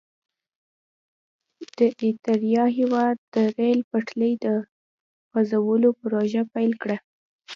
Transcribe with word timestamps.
د 1.75 1.77
اریتریا 1.97 2.65
هېواد 2.77 3.17
د 3.33 3.35
ریل 3.57 3.79
پټلۍ 3.89 4.33
د 4.45 4.47
غزولو 5.31 5.89
پروژه 5.99 6.43
پیل 6.53 6.71
کړه. 6.81 6.97